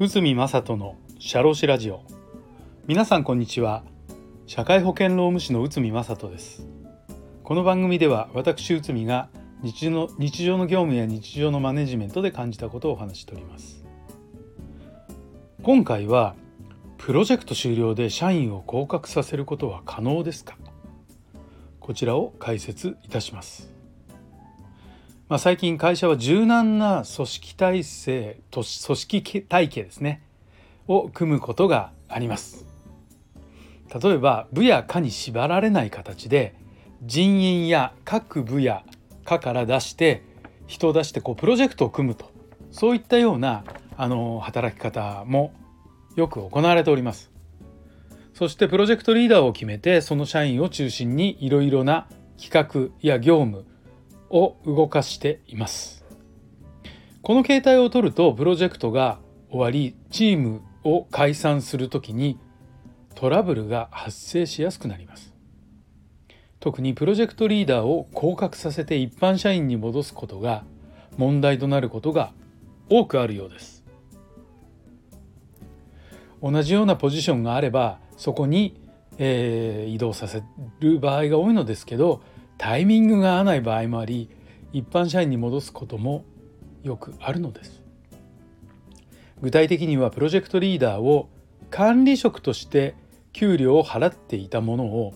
[0.00, 2.02] 宇見正人のシャロシラジオ。
[2.88, 3.84] 皆さんこんにちは。
[4.48, 6.66] 社会保険労務士の宇見正人です。
[7.44, 9.28] この番組では私宇見が
[9.62, 13.84] 日常の日常の業務や日常のマネジメントで感じたことをお話しております。
[15.62, 16.34] 今回は
[16.98, 20.56] プロジェクト終了で社員を降格させることは可能ですか？
[21.78, 23.69] こちらを解説いたします。
[25.30, 30.24] まあ、最近会社は柔軟な組織体制と組織体系ですね。
[30.88, 32.66] を組むことがあります。
[34.02, 36.56] 例えば部や課に縛られない形で
[37.04, 38.82] 人員や各部や
[39.24, 40.24] 課から出して
[40.66, 42.32] 人を出してこうプロジェクトを組むと。
[42.72, 43.62] そういったような
[43.96, 45.52] あの働き方も
[46.16, 47.30] よく行われております。
[48.34, 53.64] そしてプロジェクトリーダーを決めてその社員を中心にいろいろな企画や業務
[54.30, 56.04] を動かしています。
[57.22, 59.18] この形態をとるとプロジェクトが
[59.50, 62.38] 終わりチームを解散するときに
[63.14, 65.34] トラブルが発生しやすくなります。
[66.60, 70.64] 特にプロジェクトリーダーを降格させて一般社員に戻すことが
[71.16, 72.32] 問題となることが
[72.88, 73.84] 多くあるようです。
[76.42, 78.80] 同じようなポジションがあればそこに、
[79.18, 80.42] えー、移動させ
[80.80, 82.22] る場合が多いのですけど
[82.60, 84.28] タイミングが合わない場合もあり
[84.74, 86.26] 一般社員に戻すことも
[86.82, 87.82] よくあるのです。
[89.40, 91.30] 具体的にはプロジェクトリーダーを
[91.70, 92.94] 管理職として
[93.32, 95.14] 給料を払っていたものを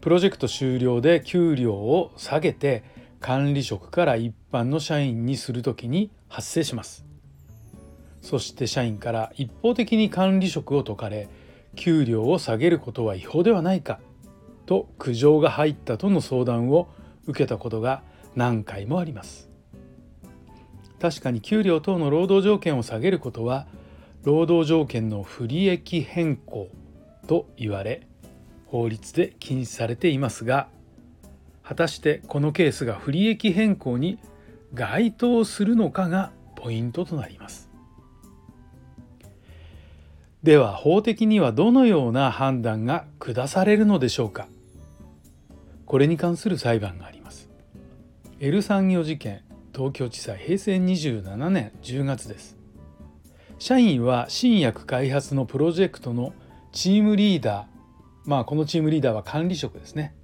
[0.00, 2.84] プロジェクト終了で給料を下げて
[3.18, 7.04] 管理職から一般の社員にするときに発生します。
[8.22, 11.28] そして社員から一方的に管理職を解かれ
[11.74, 13.98] 給料を下げることは違法ではないか。
[14.70, 16.88] と苦情が入ったとの相談を
[17.26, 18.04] 受けたことが
[18.36, 19.50] 何回もあります。
[21.00, 23.66] 確かに給料等の労働条件を下げることは
[24.22, 26.68] 労働条件の不利益変更
[27.26, 28.06] と言われ
[28.66, 30.68] 法律で禁止されていますが
[31.64, 34.20] 果たしてこのケースが不利益変更に
[34.72, 37.68] 該当するのかがポイントとなります。
[40.44, 44.46] では法的にはどのような判断が下されるのでしょうか。
[45.90, 47.50] これに関する裁判があります。
[48.38, 49.42] L 産業事件
[49.74, 52.56] 東京地裁平成27年10月です。
[53.58, 56.32] 社員は新薬開発のプロジェクトの
[56.70, 57.66] チームリーダー
[58.24, 60.14] まあこのチームリーダーは管理職ですね。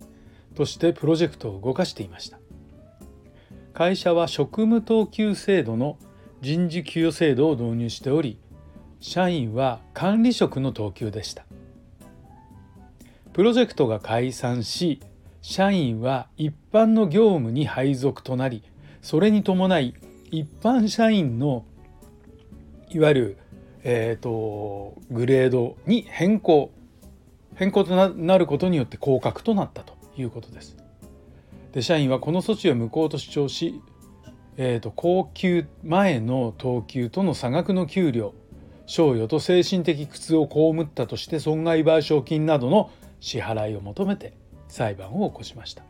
[0.54, 2.38] としてプロジェクトを動かしていました。
[3.75, 5.98] 会社は職務等級制度の
[6.43, 8.38] 人事給与制度を導入しており
[9.00, 11.44] 社員は管理職の等級でした。
[13.33, 15.00] プロジェクトが解散し
[15.49, 18.65] 社員は一般の業務に配属となり
[19.01, 19.95] それに伴い
[20.33, 21.65] 一般社員の
[22.91, 23.39] いわゆる、
[23.84, 26.73] えーと、グレードに変更
[27.55, 30.77] 変更となることによって降格となったということです。
[31.71, 33.81] で社員はこの措置を無効と主張し、
[34.57, 38.34] えーと、高級前の等級との差額の給料
[38.87, 42.91] 賞与と精神的苦痛を被ったとして損害賠償金などの
[43.21, 44.34] 支払いを求めて
[44.77, 45.85] 裁判を起こしました。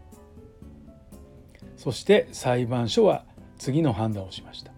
[1.77, 3.25] そして裁判所は
[3.59, 4.71] 次の判断をしました。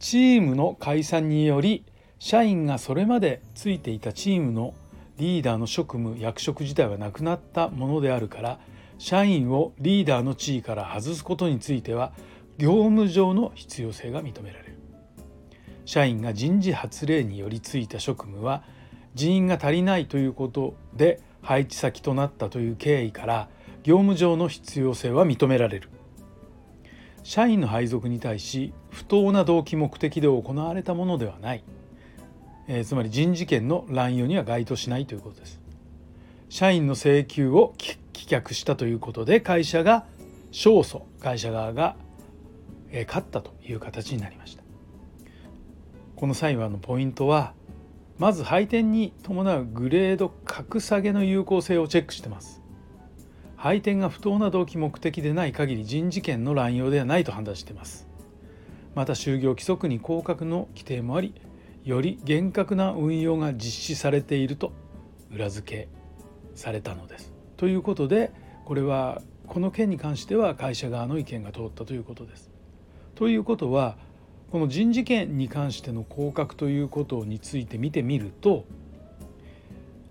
[0.00, 1.84] チームの解散により
[2.18, 4.74] 社員がそれまでついていたチームの
[5.18, 8.58] リーダーの職務役職自体はなくなったものであるから
[8.98, 12.12] 社員をリーダーの地位から外すことについては
[12.58, 14.78] 業務上の必要性が認められる。
[15.84, 18.64] 社員が人事発令によりついた職務は
[19.14, 23.48] 人員が足りないということで配置先となったという経緯から
[23.82, 25.88] 業務上の必要性は認められる。
[27.22, 31.62] 社員の配属に対し不当な動機目的で行われたものではない、
[32.66, 35.60] えー、つまり人事権の乱用には該当しないということです。
[36.48, 40.06] 社員の請求を棄却したということで会社が
[40.50, 41.94] 勝訴会社側が、
[42.90, 44.62] えー、勝ったという形になりました。
[46.16, 47.54] この裁判のポイントは
[48.20, 52.60] まず配点に伴うグレード格下げの有効性をチェックしてます。
[53.56, 58.06] 配点が不当な動機目的でない限り人事権の乱用ではないと判断してます。
[58.94, 61.32] また就業規則に降格の規定もあり
[61.82, 64.74] より厳格な運用が実施されていると
[65.32, 65.88] 裏付け
[66.54, 67.32] されたのです。
[67.56, 68.32] ということで
[68.66, 72.50] これはこの件に関しては会社側の意見が通ったということです。
[73.14, 73.96] ということは
[74.50, 78.64] この人事権に関しての降格ということについて見てみると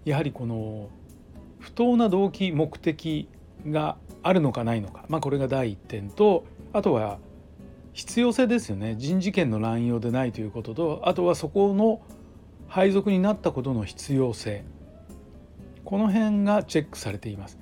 [0.06, 0.90] やはりこの
[1.60, 3.28] 不当な動機目的
[3.68, 7.20] があるのかないのか、まあ、これが第1点とあとは
[7.94, 8.96] 必要性ですよね。
[8.98, 12.02] 人事権の乱用でないということとあとはそこの
[12.68, 14.64] 配属になったことの必要性。
[15.84, 17.58] この辺がチェックされています。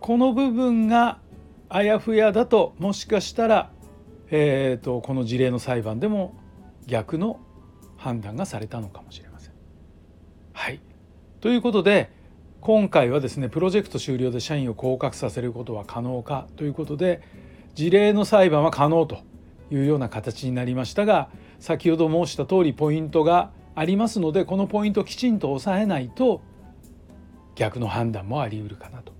[0.00, 1.20] この部分が
[1.68, 3.71] あやふやだともしかしたら、
[4.34, 6.34] えーと、この事例の裁判でも
[6.86, 7.38] 逆の
[7.98, 9.52] 判断がされたのかもしれません。
[10.54, 10.80] はい
[11.40, 12.10] ということで
[12.62, 17.20] 今回はですねプロジェクト終了で社員を降格させることは可能かということで
[17.74, 19.18] 事例の裁判は可能と
[19.70, 21.28] いうような形になりましたが
[21.60, 26.40] 先ほど申した通りポイントがありますのでこのポイントをきちんと押さえないと
[27.54, 29.12] 逆の判断もありうるかなと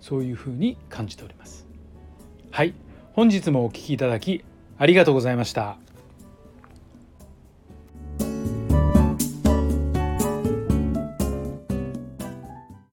[0.00, 1.66] そういうふうに感じております。
[2.50, 2.74] はい
[3.14, 4.44] 本日もお聴きいただき
[4.78, 5.87] ありがとうございました。